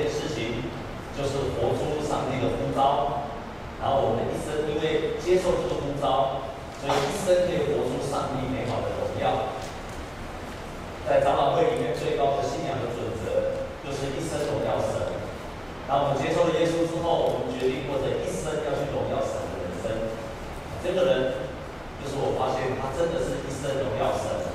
[0.00, 0.64] 件事情，
[1.12, 3.28] 就是活出上帝的呼召。
[3.76, 6.48] 然后我们一生，因为接受这个呼召，
[6.80, 9.52] 所以一生可以活出上帝美好的荣耀。
[11.04, 15.20] 在长老会里面，最高的信仰的准则，就是一生荣耀神。
[15.84, 19.84] 当我们接受了耶稣之后，我们决定过着一生要去荣耀神的人生。
[20.80, 21.50] 这个人，
[22.00, 24.48] 就是我发现他真的是一生荣耀神。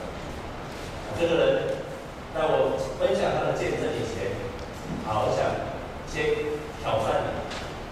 [1.19, 1.83] 这个人，
[2.31, 4.31] 在我分享他的见证以前，
[5.03, 5.43] 好，我想
[6.07, 7.35] 先挑战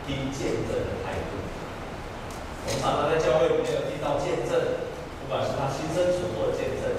[0.08, 1.36] 你听见证的态度。
[2.64, 4.56] 我们常常在教会里面有听到见证，
[5.20, 5.28] 不
[5.94, 6.90] 管是他亲身所做的见证，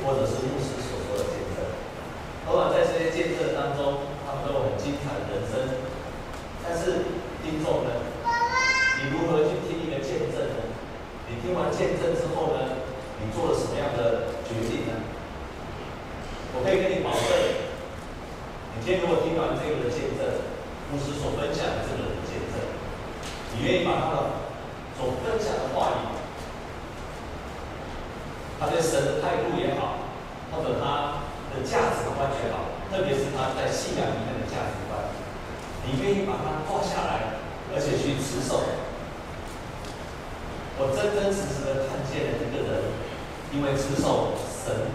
[0.00, 1.60] 或者是牧师所做的见证。
[2.48, 5.84] 往往，在这些见证当中，他们都有很精彩的人生。
[6.64, 7.04] 但是
[7.44, 7.92] 听众呢，
[8.96, 10.72] 你如何去听一个见证呢？
[11.28, 12.80] 你听完见证之后呢，
[13.20, 14.96] 你做了什么样的决定呢？
[16.56, 17.28] 我可以跟你保证，
[18.72, 20.24] 你今天如果听完这个的见证，
[20.88, 22.56] 牧师所分享的这个人的见证，
[23.52, 24.16] 你愿意把他的
[24.96, 26.16] 所分享的话语，
[28.58, 30.08] 他对神的态度也好，
[30.50, 35.12] 或者他的价值观也好，特别是他在信仰里面的价值观，
[35.84, 37.36] 你愿意把它画下来，
[37.76, 38.64] 而且去持守。
[40.80, 42.96] 我真真实实的看见了一个人，
[43.52, 44.94] 因为持守神，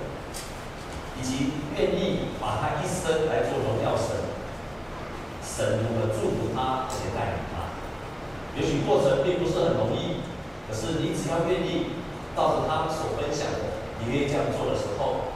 [1.19, 4.16] 以及愿意把他一生来做荣耀神，
[5.44, 7.75] 神如何祝福他，而且带领他。
[8.56, 10.23] 也许过程并不是很容易，
[10.67, 12.00] 可是你只要愿意，
[12.31, 15.35] 照着他所分享的，你愿意这样做的时候，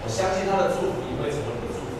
[0.00, 1.98] 我相信他的祝福也会成为你的祝福。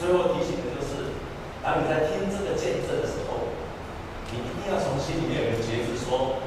[0.00, 1.12] 最后提醒的就是，
[1.60, 3.52] 当你在听这个见证的时候，
[4.32, 4.80] 你一定要
[5.50, 6.42] 跟觉知说。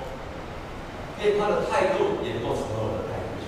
[1.19, 3.43] 因为他的态度也能够成为我的态度，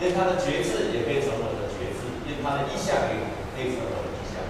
[0.00, 3.20] 因为他的觉知也可以成为我的觉知，因为他的意向也
[3.52, 4.40] 可以成为我的意向。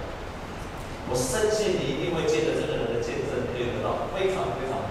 [1.10, 4.87] 我深信你一定会借着这个人的见证，可以得到非常非常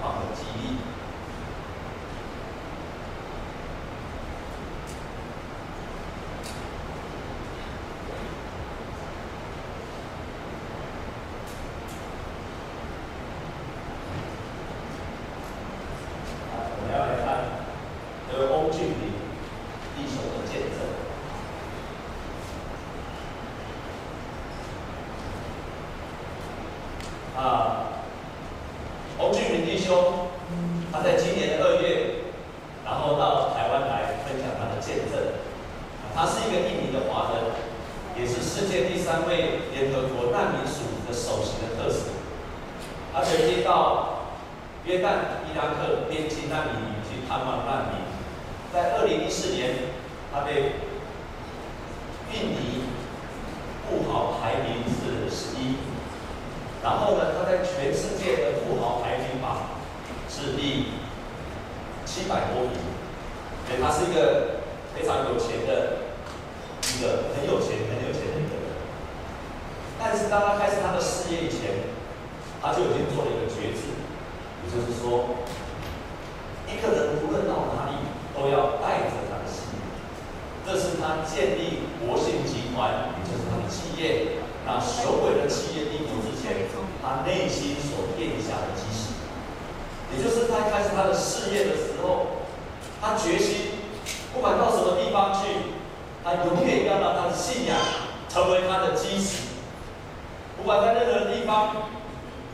[43.67, 44.23] 到
[44.85, 46.71] 约旦伊拉克边境那里
[47.03, 48.07] 去探望难民。
[48.71, 49.71] 在二零一四年
[50.31, 50.79] 他被
[52.31, 52.83] 印尼
[53.83, 55.75] 富豪排名是十一
[56.81, 59.57] 然后呢他在全世界的富豪排名榜
[60.29, 60.93] 是第
[62.05, 62.71] 七百多名
[63.67, 64.61] 所以他是一个
[64.95, 66.07] 非常有钱的
[66.95, 68.71] 一个很有钱很有钱的一个人。
[69.99, 71.96] 但是当他开始他的事业以前
[72.61, 73.93] 他就已经做了一个决策，
[74.63, 75.45] 也就是说，
[76.65, 78.01] 一个人无论到哪里
[78.33, 79.79] 都要带着他的信念，
[80.65, 86.67] 这是他建立国信集团，也就是他的企业，那雄伟的企业定夺之前，
[87.01, 89.13] 他内心所定下的基石，
[90.11, 92.43] 也就是在开始他的事业的时候，
[92.99, 93.77] 他决心，
[94.33, 95.71] 不管到什么地方去，
[96.23, 97.77] 他永远要让他的信仰
[98.27, 99.45] 成为他的基石，
[100.57, 101.93] 不管在任何地方。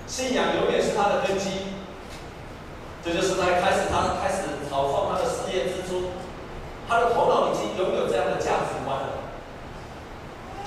[0.07, 1.50] 信仰永远是他的根基，
[3.03, 6.11] 这就是在开始他开始草创他的事业之初，
[6.88, 9.25] 他的头脑已经拥有这样的价值观了，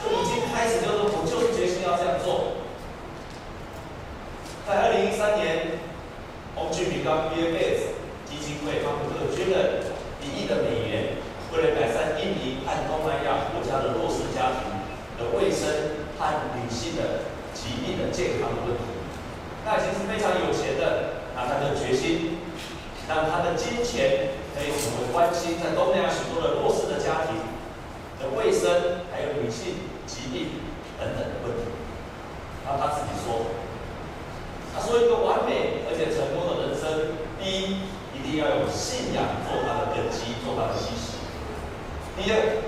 [0.02, 2.66] 就已经开始就是我就是决心要这样做。
[4.66, 5.78] 在二零一三年，
[6.56, 7.94] 欧俊明刚毕业，
[8.26, 9.86] 基金会帮助捐了，
[10.18, 11.22] 一亿的美元，
[11.54, 14.74] 为了改善印尼和东南亚国家的弱势家庭
[15.22, 16.26] 的卫生和
[16.58, 18.95] 女性的疾病的健康问题。
[19.66, 22.38] 他已经是非常有钱的，啊，他的决心，
[23.08, 27.34] 但他的金钱可以成为关心在东南亚许多的弱势的家庭
[28.22, 30.62] 的卫生，还有女性疾病
[31.02, 31.66] 等等的问题，
[32.62, 33.50] 那他自己说，
[34.70, 37.82] 他说一个完美而且成功的人生，第一
[38.14, 41.18] 一定要有信仰，做他的根基，做他的基石，
[42.14, 42.62] 第二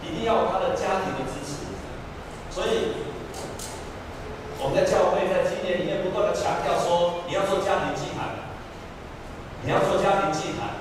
[0.00, 1.68] 一定要有他的家庭的支持，
[2.48, 3.11] 所以。
[4.62, 8.46] 我们的教会在今年里面不断的强调说你要做家庭祭坛。
[9.66, 10.78] 你要做家庭祭坛。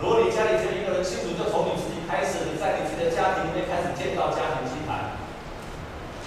[0.00, 5.16] 如果你家里只有一个人信主就从你自己开始你在你自己的家庭里面开始建造家庭祭坛。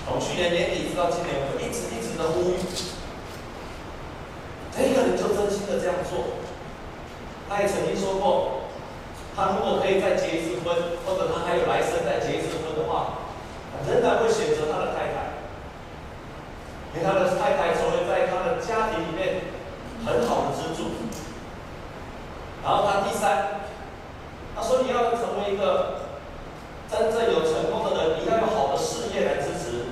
[0.05, 2.61] 从去年年底直到今年我一直一直的呼吁
[4.73, 6.41] 每一个人就真心的这样做。
[7.49, 8.65] 他也曾经说过
[9.37, 10.73] 他如果可以再结一次婚
[11.05, 13.21] 或者他还有来生再结一次婚的话，
[13.85, 15.41] 仍然会选择他的太太，
[17.03, 19.51] 他的太太成为在他的家庭里面
[20.05, 20.91] 很好的支柱。
[22.63, 23.59] 然后他第三，
[24.55, 26.07] 他说你要成为一个
[26.89, 29.91] 真正有成功的人，你要有好的事业来支持。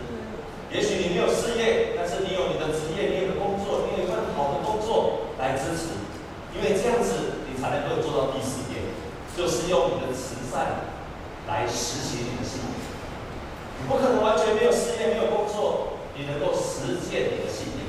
[0.72, 6.00] 也许你没有事业，但是你有你的职业，你有个工作，你有一份好的工作来支持，
[6.56, 8.80] 因为这样子你才能够做到第四点，
[9.36, 10.88] 就是用你的慈善
[11.46, 12.72] 来实行你的信仰。
[13.82, 15.91] 你不可能完全没有事业，没有工作，
[16.22, 17.82] 你能够实践你的信念。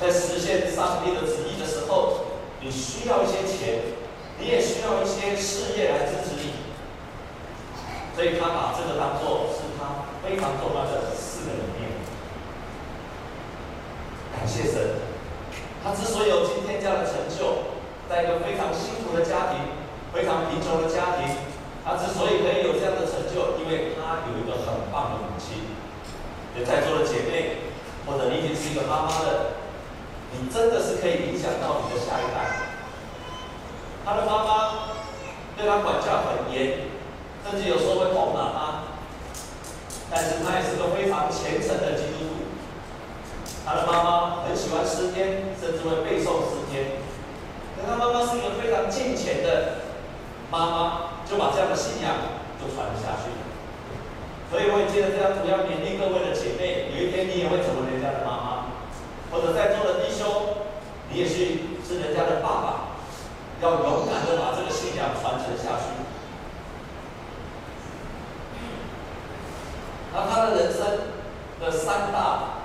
[0.00, 2.26] 在实现上帝的旨意的时候，
[2.60, 3.94] 你需要一些钱，
[4.40, 6.66] 你也需要一些事业来支持你。
[8.16, 11.14] 所以他把这个当做是他非常重要的。
[11.14, 11.94] 四个理念，
[14.34, 14.98] 感谢神，
[15.84, 17.70] 他之所以有今天这样的成就，
[18.10, 19.78] 在一个非常辛苦的家庭、
[20.12, 21.36] 非常贫穷的家庭，
[21.84, 25.75] 他之所以可以有这样的成就，因为他有一个很棒的母亲。
[26.58, 27.56] 也在座的姐妹，
[28.06, 29.60] 或者你已经是一个妈妈的，
[30.32, 32.72] 你真的是可以影响到你的下一代。
[34.04, 34.94] 他的妈妈
[35.56, 36.88] 对他管教很严，
[37.44, 38.58] 甚至有时候会痛打他。
[40.08, 42.46] 但是他也是个非常虔诚的基督徒，
[43.66, 47.02] 他的妈妈很喜欢诗篇，甚至会背诵诗篇。
[47.76, 49.82] 但他妈妈是一个非常敬虔的
[50.50, 52.14] 妈妈，就把这样的信仰
[52.60, 53.45] 就传下去。
[54.50, 58.48] 所以我也借着这张图要勉励各位的姐妹，有一天你也会成为人家的妈妈，
[59.30, 60.62] 或者在座的弟兄，
[61.10, 62.68] 你也许是人家的爸爸，
[63.60, 65.98] 要勇敢的把这个信仰传承下去。
[70.14, 70.80] 然后他的人生
[71.60, 72.62] 的三大，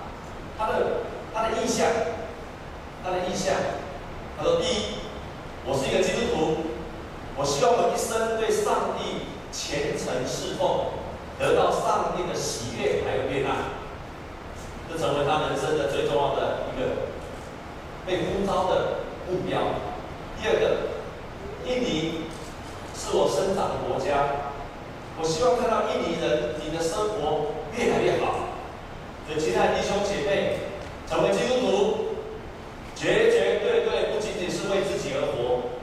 [0.58, 1.02] 他的
[1.34, 1.88] 他的意向，
[3.04, 3.56] 他的意向，
[4.38, 5.02] 他说：第一，
[5.66, 6.58] 我是一个基督徒，
[7.36, 10.91] 我希望我一生对上帝虔诚侍奉，
[11.42, 13.50] 得到上帝的喜悦还有悦纳，
[14.88, 17.10] 这成为他人生的最重要的一个
[18.06, 19.60] 被呼召的目标。
[20.40, 20.78] 第二个，
[21.66, 22.28] 印尼
[22.96, 24.54] 是我生长的国家。
[25.20, 28.54] 我希望看到印尼人，你的生活越来越好。
[29.28, 30.58] 所以，亲爱的弟兄姐妹，
[31.10, 31.98] 成为基督徒，
[32.96, 35.74] 绝绝对对不仅仅是为自己而活，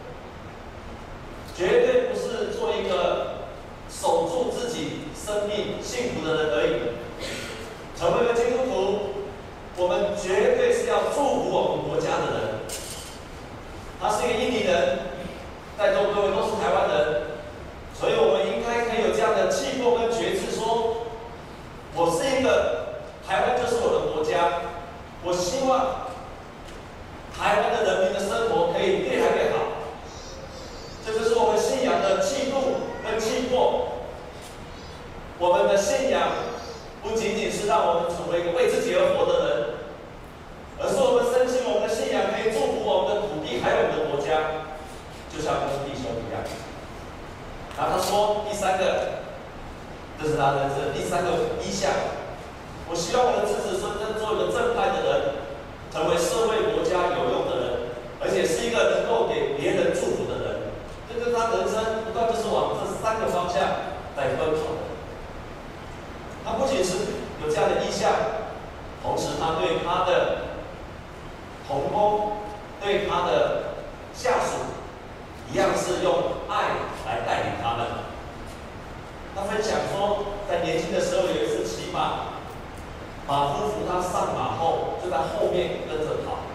[1.54, 3.46] 绝对不是做一个
[3.88, 6.98] 守住自己生命幸福的人而已。
[7.98, 8.98] 成为一个基督徒，
[9.76, 12.48] 我们绝对是要祝福我们国家的人。
[14.00, 14.98] 他是一个印尼人，
[15.78, 17.28] 在座各位都是台湾人。
[17.98, 21.08] 所以我们应该可以有这样的气魄跟决志，说，
[21.96, 24.70] 我是一个台湾，就是我的国家。
[25.24, 26.06] 我希望
[27.34, 29.82] 台湾的人民的生活可以越来越好。
[31.04, 34.06] 这就是我们信仰的气度跟气魄。
[35.40, 36.54] 我们的信仰
[37.02, 39.74] 不仅仅是让我们成为一个为自己而活的人，
[40.78, 44.70] 而是我们深信我们的信仰可以祝福我们的土地还有我们的国家，
[45.34, 46.46] 就像跟弟兄一样。
[47.78, 49.20] 然后他说：“第三个，
[50.20, 51.92] 这是他人生第三个意向。
[52.88, 55.12] 我希望我的子子孙孙做一个正派的人，
[55.92, 57.92] 成为社会国家有用的人，
[58.24, 60.72] 而且是一个能够给别人祝福的人。
[61.06, 63.60] 这就是他人生不断就是往这三个方向
[64.16, 64.80] 在奔跑。
[66.42, 68.10] 他不仅是有这样的意向，
[69.02, 70.56] 同时他对他的
[71.68, 72.32] 同工，
[72.80, 73.76] 对他的
[74.14, 74.72] 下属，
[75.52, 76.14] 一样是用
[76.48, 76.87] 爱。”
[79.38, 79.48] 他。
[79.48, 82.36] 分享说，在年轻的时候有一次骑马，
[83.26, 86.46] 马夫扶他上马后，就在后面跟着跑。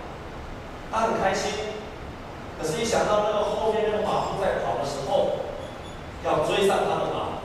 [0.92, 1.52] 他很开心，
[2.56, 5.44] 可是，一想到那个后面那个马夫在跑的时候，
[6.24, 7.44] 要追上他的马，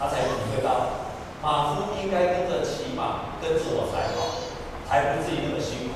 [0.00, 1.04] 他才体会到，
[1.42, 4.48] 马夫应该跟着骑马，跟着我才好，
[4.88, 5.94] 才不至于那么辛苦。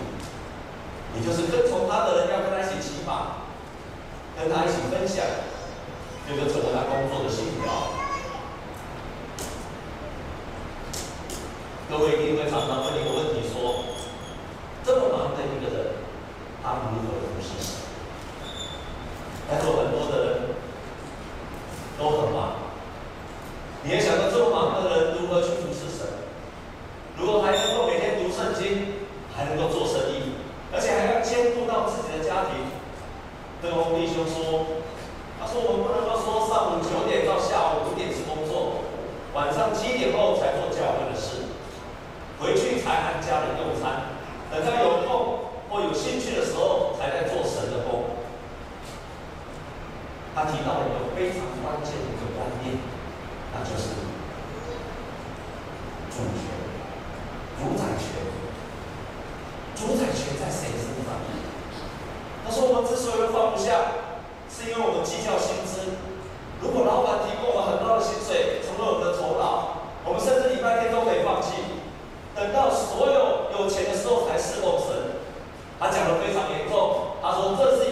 [1.16, 3.48] 也就是跟从他的人要跟他一起骑马，
[4.38, 5.24] 跟他一起分享。
[6.28, 8.01] 这个成为他工作的信条。
[11.92, 13.84] 各位一定会常常问一个问题：说，
[14.82, 15.92] 这么忙的一个人，
[16.62, 17.31] 他如何
[60.52, 61.40] 谁是不满意
[62.44, 64.04] 他说我们之所以会放不下
[64.52, 65.96] 是因为我们计较薪资
[66.60, 71.80] 如果老板提供了很高的薪水成为我们的酬劳我们甚至礼拜天都可以放弃
[72.36, 75.16] 等到所有有钱的时候才是否神
[75.80, 77.91] 他讲的非常严重他说这是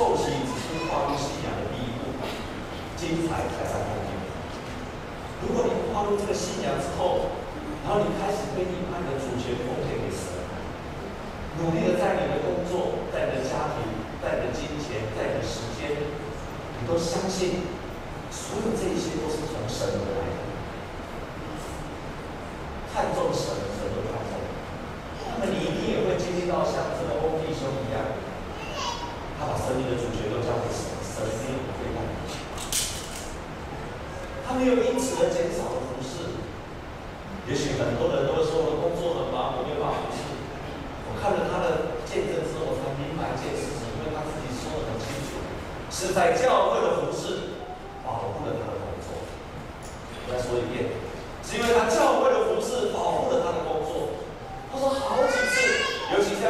[0.00, 2.08] 后期只是跨入信仰的第一步
[2.96, 4.16] 精彩才在后面
[5.44, 7.36] 如果你跨入这个信仰之后
[7.84, 10.40] 然后你开始被一般的主权奉献给神
[11.60, 13.92] 努力的在你的工作在你的家庭
[14.24, 17.68] 在你的金钱在你的时间你都相信
[18.30, 20.49] 所有这一切都是从神而来的。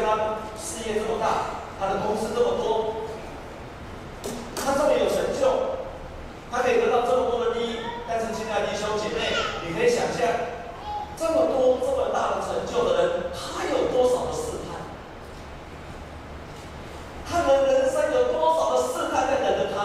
[0.01, 3.07] 他事业这么大，他的公司这么多，
[4.57, 5.77] 他这么有成就，
[6.51, 7.79] 他可以得到这么多的利益，
[8.09, 9.33] 但是亲爱弟兄姐妹，
[9.67, 10.27] 你可以想象
[11.17, 14.81] 这么多这么大的成就的人，他有多少的试探？
[17.31, 19.79] 他的人生有多少的试探在等着他？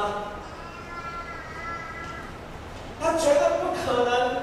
[3.02, 4.35] 他绝对不可能。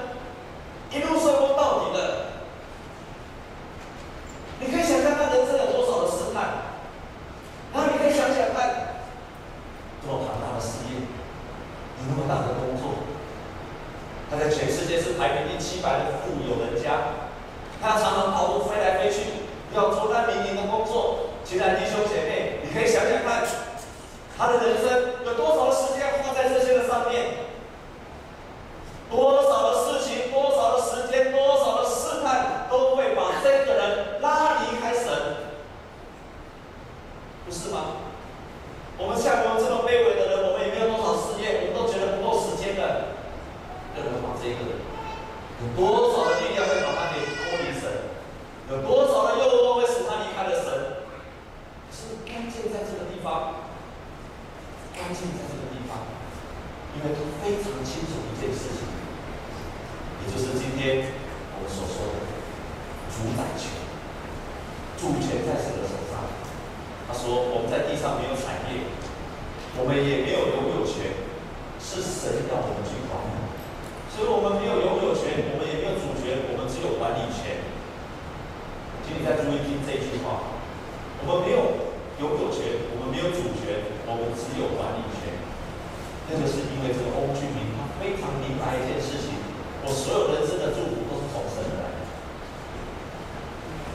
[88.63, 89.35] 白一件事情：
[89.83, 91.99] 我所有人生的祝福都是从神来的。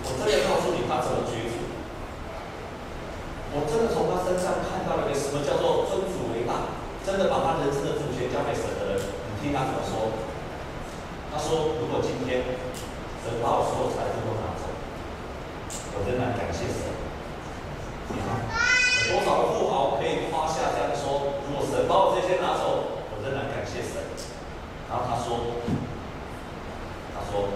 [0.05, 1.73] 我真的告诉你，他怎么觉悟？
[3.57, 6.69] 我真的从他身上看到了一个什么叫做尊主为大，
[7.01, 9.01] 真的把他人生的主权交给神的人。
[9.01, 10.13] 你听他怎么说？
[11.33, 12.41] 他说：“如果今天
[13.21, 14.65] 神把我所有财富都拿走，
[15.93, 16.89] 我仍然感谢神。
[18.09, 18.49] 你看，
[19.13, 24.01] 有多少富豪可以夸下这样说：如果神把我这些拿走，我仍然感谢神。”
[24.89, 25.61] 然后他说
[27.13, 27.53] ：“他说，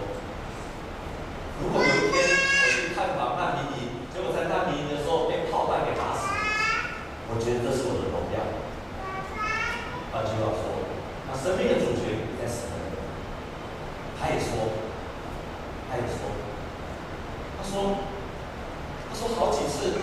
[1.56, 6.28] 如果有一天我去探访难民营，结果在难民营的时候被炮弹给打死，
[7.32, 8.44] 我觉得这是我的荣耀。
[10.12, 10.84] 换句话说，
[11.24, 13.00] 他生命的主权在神那里。
[14.22, 14.54] 他也说，
[15.90, 16.30] 他也说，
[17.58, 17.96] 他说，
[19.08, 19.98] 他说好几次，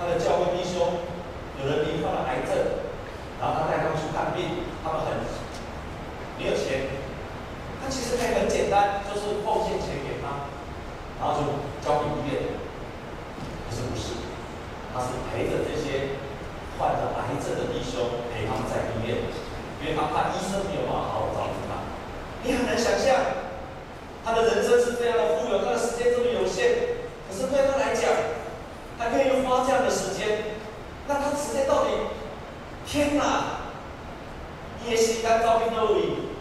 [0.00, 1.04] 他的教会弟兄
[1.60, 2.84] 有人罹得了癌症，
[3.40, 5.24] 然后他带他们去看病，他们很
[6.36, 6.92] 没有钱，
[7.80, 10.52] 他其实可以很简单，就是奉献钱给他，
[11.16, 12.60] 然后就交给医院。
[13.64, 14.20] 可是不是，
[14.92, 16.20] 他是陪着这些。
[16.76, 19.22] 患着癌症的弟兄陪他们在医院，
[19.78, 21.86] 因为他怕医生没有办法好好照顾他。
[22.42, 23.14] 你很难想象，
[24.24, 26.98] 他的人生是这样的富有，他的时间这么有限，
[27.30, 28.10] 可是对他来讲，
[28.98, 30.58] 他可以用花这样的时间，
[31.06, 31.90] 那他时间到底？
[32.84, 33.70] 天哪！
[34.84, 36.34] 也是干照片而已。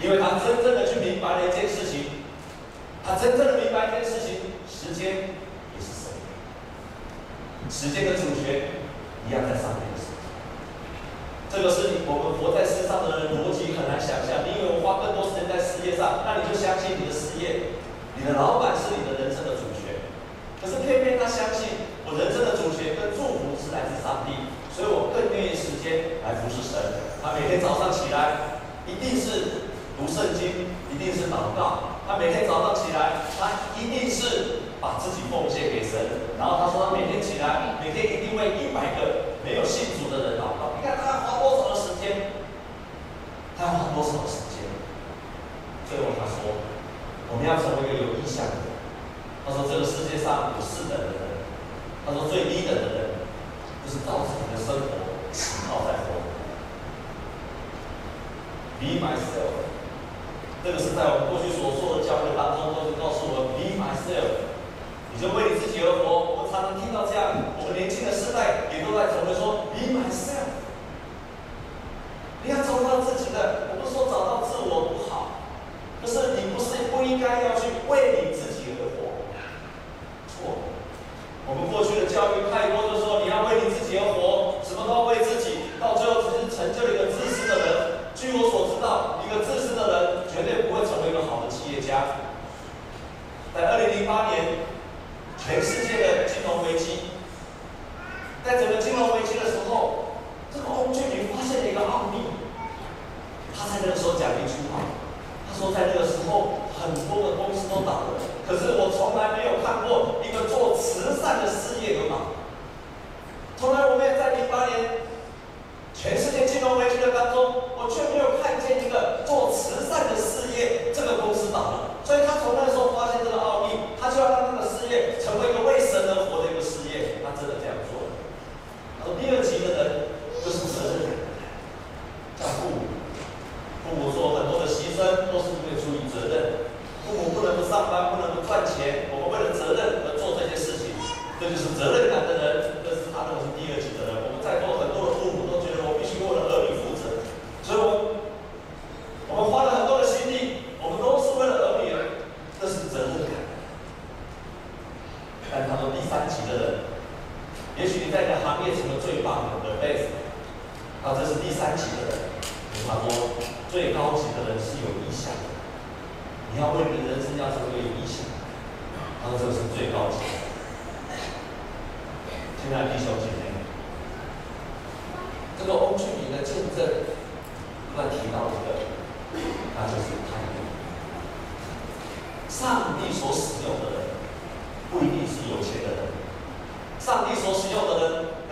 [0.00, 2.22] 因为他真正的去明白了一件事情，
[3.04, 5.34] 他真正的明白一件事情，时间。
[7.68, 8.78] 时间的主权
[9.26, 10.22] 一样在上面的时候，
[11.50, 14.46] 这个是我们活在世上的人逻辑很难想象。
[14.46, 17.74] 你以为我花更多时间在事业上，那你就相信你的事业，
[18.26, 20.02] 你的老板是你的人生的主权。
[20.58, 26.74] 可是偏偏他相信我人生的主权跟祝福是来自上帝，所以我更愿意时间来服侍神。
[27.22, 32.02] 他每天早上起来一定是读圣经，一定是祷告。
[32.02, 34.66] 他每天早上起来，他一定是。
[34.78, 35.98] 把自己奉献给神，
[36.38, 40.76] 然后他说他每天起来，每天一定为一百个没有信主的人祷告。
[40.76, 42.36] 你看他花多少的时间？
[43.56, 44.68] 他要花多少时间？
[45.88, 46.65] 最后他说，
[47.30, 48.74] 我们要成为一个有异象的人。
[49.46, 51.46] 他说这个世界上有四等的人，
[52.04, 53.22] 他说最低等的人
[53.82, 56.18] 就是照自己的生活喜好在活。
[58.78, 59.70] Be myself，
[60.62, 64.46] 这个是在我们过去所说的教会当中都是告诉我们 Be myself。
[65.14, 66.36] 你就为你自己而活。
[66.36, 69.72] 我常常听到这样，我们年轻的世代也都在讨论说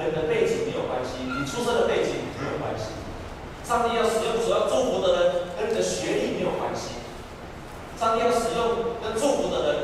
[0.06, 2.92] 你的背景没有关系，你出生的背景没有关系。
[3.64, 7.00] 上帝要使用所要祝福的人，跟你的学历没有关系。
[7.98, 9.76] 上帝要使用跟祝福的人，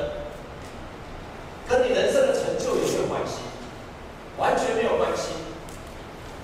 [1.68, 3.40] 跟你人生的成就也没有关系，
[4.36, 5.32] 完全没有关系。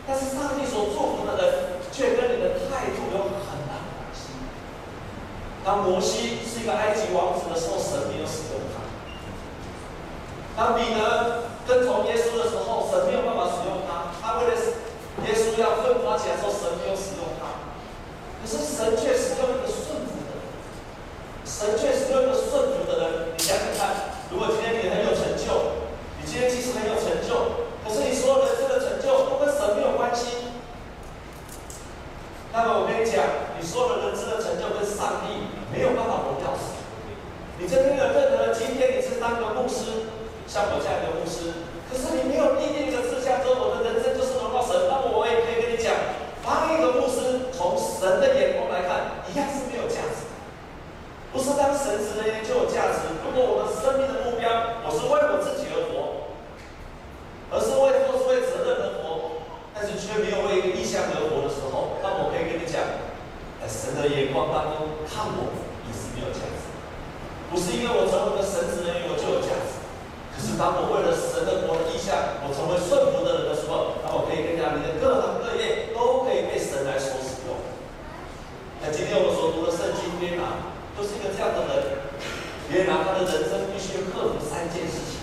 [0.06, 2.46] 但是上帝所祝福的人，却跟你的。
[2.76, 4.28] 态度有很大的关系。
[5.64, 8.84] 当摩西是一个埃及王子的时候，神没有使用他；
[10.54, 14.12] 当彼得跟从耶稣的时候，神没有办法使用他。
[14.20, 14.52] 他为了
[15.24, 17.70] 耶稣要奋发起来的时候，神没有使用他。
[18.42, 20.42] 可是神却使用一个顺服的，
[21.46, 23.30] 神却使用一个顺服的人。
[23.30, 25.86] 你想想看，如果今天你很有成就，
[26.18, 30.50] 你今天其实很有成就，可是你所有的这个成就都跟神没有关系。
[32.50, 33.22] 那么我跟你讲，
[33.54, 36.74] 你所有的人生的成就跟上帝没有办法荣耀神。
[37.58, 40.10] 你真的有任何今天你是当个牧师，
[40.46, 45.92] 像我这样的牧师，可是你没有立定一个志向，说我的人生就是荣耀神，那么我也可以跟你讲，
[46.44, 50.28] 当一个牧师从神的眼光来看，一样是没有价值。
[51.32, 53.12] 不是当神职人员就有价值。
[53.20, 56.32] 如果我的生命的目标，我是为我自己而活，
[57.52, 62.84] 而是为做是为责任而活，但是却没有为一个异象而活的时候，那么我可以跟你讲，
[63.60, 66.68] 在神的眼光当中看我也是没有价值。
[67.52, 69.78] 不是因为我成为一个神职人员我就有价值，
[70.32, 77.54] 可是当我为了神的国的异象，我成为顺服的人的时候，那我可以跟你讲，你的各行各业都可以被神来所使用。
[78.82, 82.10] 那今天我们所读的圣经约拿，都是一个这样的人。
[82.66, 85.22] 约拿他的人生必须克服三件事情。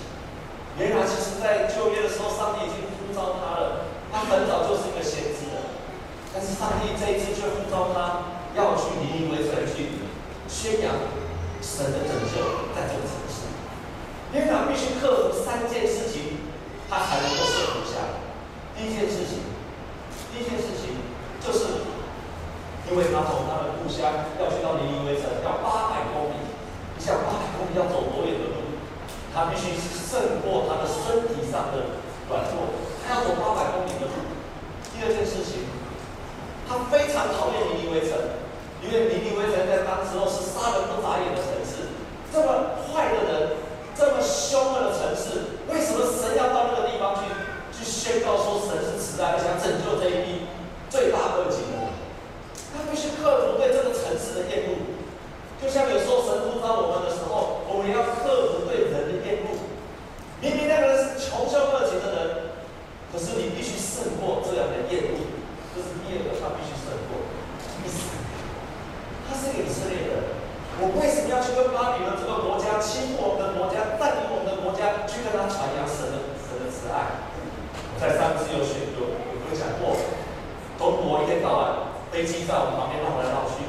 [0.80, 5.76] 约拿其实在旧约的时候，上帝已经呼召他了，他很早就是一个先知了。
[6.32, 9.92] 但是上帝这一次却呼召他要去尼尼微城去
[10.84, 10.92] 讲
[11.64, 13.48] 神的拯救在这个城市。
[14.36, 16.44] 约拿必须克服三件事情，
[16.90, 18.20] 他才能够顺服下来。
[18.76, 19.48] 第一件事情，
[20.30, 21.00] 第一件事情
[21.40, 21.90] 就是。
[22.92, 26.36] 因为他从他的故乡要去到尼尼微城，要八百公里。
[26.94, 28.76] 你想八百公里要走多远的路？
[29.34, 34.36] 他必须胜过他的身体上的软弱，他要走八百公里的路。
[34.92, 35.64] 第二件事情，
[36.68, 38.20] 他非常讨厌尼尼微城，
[38.94, 41.98] 为尼尼微城在当时候是杀人不眨眼的城市，
[42.32, 43.58] 这么坏的人，
[43.98, 47.26] 这么凶恶的城市，为什么神要到那个地方去，
[47.74, 50.46] 去宣告说神是慈爱，想拯救这一批
[50.90, 51.90] 罪大恶极的人？
[52.74, 54.98] 他必须克服对这个城市的厌恶，
[55.62, 59.58] 就像有时候神呼召我们的时候，我们要克服对人的厌恶。
[60.42, 62.20] 明明那个人是穷凶恶极的人，
[63.10, 65.34] 可是你必须胜过这样的厌恶。
[65.74, 67.26] 这是第二个，他必须胜过。
[67.80, 68.28] 第三个，
[69.26, 70.36] 他是以色列人，
[70.84, 77.28] 我为什么要去跟巴比伦这个国家欺负我们的国家，占领我们的国家，去跟他传扬神的神的慈爱？
[78.00, 80.00] 在上次有学有有分享过，
[80.80, 81.94] 中国一天到晚。
[82.14, 83.66] 飞机在我们旁边绕来绕去，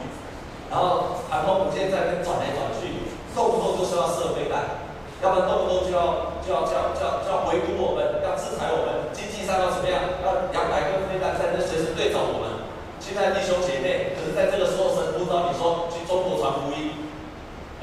[0.69, 4.85] 然后航空母舰在那边转来转去，动不动就是要射飞弹，
[5.25, 9.97] 要不然动不动就要就要就要就要就要围堵我们，要制裁我们，经济上要怎么样？
[10.21, 12.69] 要两百个飞弹在那随时对着我们。
[13.01, 15.89] 现在弟兄姐妹，可是在这个时候，神呼召你说，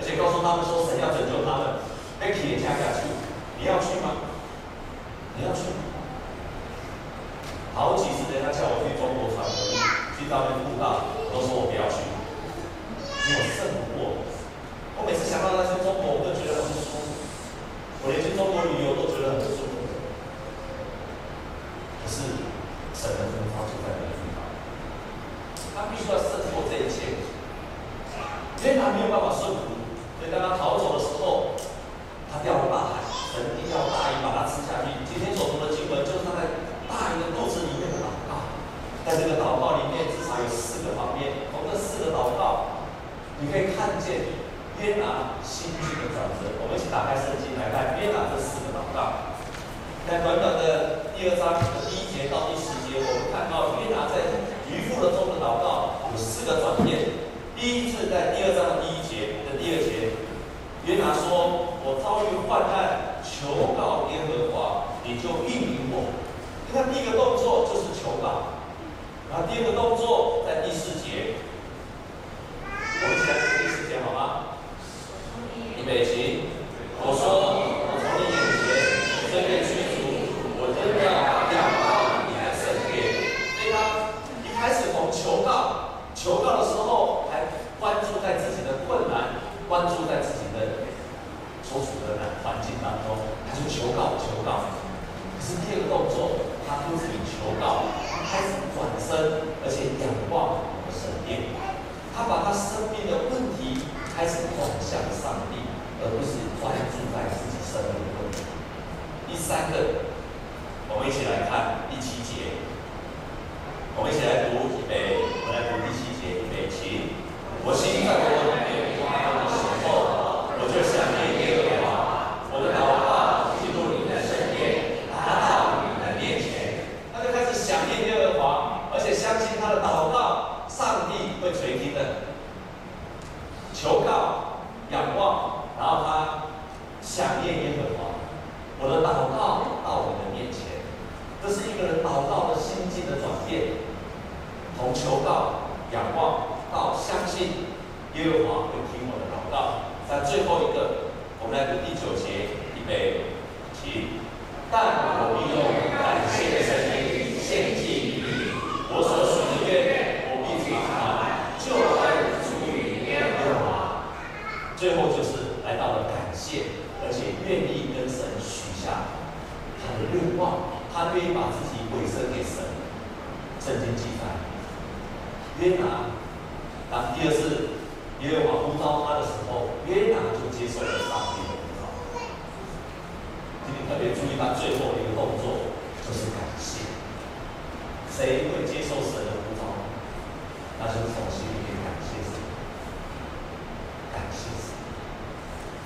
[0.02, 1.78] 而且告诉他们说神要拯救他们，
[2.18, 3.06] 被铁夹下去，
[3.62, 4.34] 你要去吗？
[5.38, 5.94] 你要去吗？
[7.78, 9.78] 好几次人家叫我去中国传福音。
[10.18, 12.02] 去那边布道，我都说我不要去，
[13.30, 13.62] 因为我胜
[13.94, 14.26] 过。
[14.98, 17.22] 我每次想到那些中国，我都觉得很不舒服。
[18.02, 19.86] 我连去中国旅游都觉得很不舒服。
[22.02, 22.42] 可是
[22.98, 24.46] 神的恩膏就在那个地方，
[25.78, 27.22] 他必须要胜过这一切，
[28.62, 29.81] 因为他没有办法顺服。
[30.22, 31.58] 所以当他逃走的时候，
[32.30, 34.94] 他掉入大海，神一条大鱼把他吃下去。
[35.10, 38.54] 今天所读的经文就是他在大鱼的肚子里面的祷告，
[39.02, 40.14] 在这个祷告里面。
[40.14, 42.86] 至少有四个方面，从这四个祷告，
[43.42, 44.30] 你可以看见
[44.78, 46.54] 约拿心境的转折。
[46.62, 49.34] 我们一起打开圣经来看约拿这四个祷告。
[50.06, 54.22] 在短短的第二章的第一节到第十节，我们看到约拿在
[54.70, 57.10] 渔夫的中的祷告有四个转变。
[57.58, 59.11] 第一次在第二章的第一节，
[60.86, 66.10] 约拿说：“我遭遇患难，求告耶和华，你就应允我。”
[66.66, 68.58] 你看第一个动作就是求告。
[69.30, 71.36] 然后第二个动作在第四节，
[72.66, 74.58] 我们一起来读第四节好吗？
[75.78, 76.21] 预备起，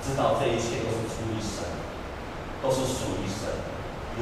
[0.06, 1.66] 知道这一切都是出于神，
[2.62, 3.50] 都是属于神。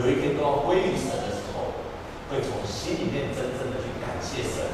[0.01, 1.77] 有一天都要归于神的时候，
[2.31, 4.65] 会从心里面真正的去感谢神，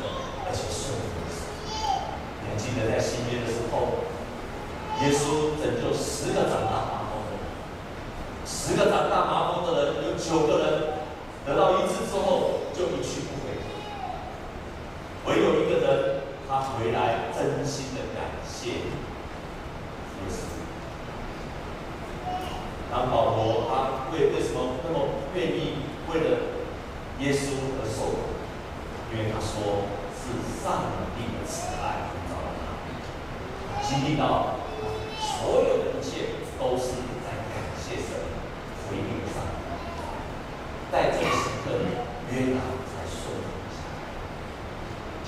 [0.47, 1.51] 而且顺服神。
[2.39, 4.07] 你还记得在新约的时候，
[5.03, 7.43] 耶稣拯救十个长大麻风的人，
[8.47, 11.03] 十个长大麻风的人，有九个人
[11.45, 12.50] 得到医治之后。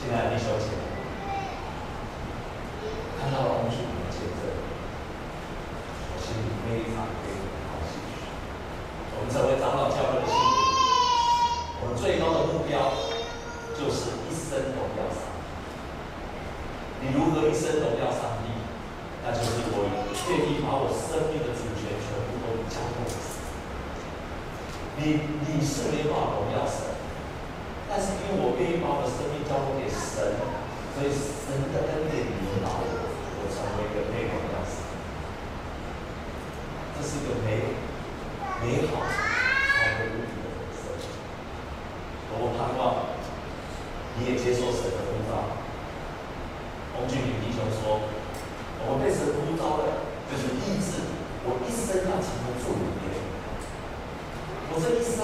[0.05, 0.82] 现在你手指
[54.75, 55.21] 我这一生，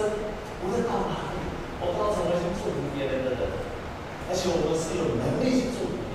[0.60, 1.40] 无论到哪里，
[1.80, 3.48] 我都要成为去祝福别人的人，
[4.28, 6.07] 而且我们是有能力去祝福。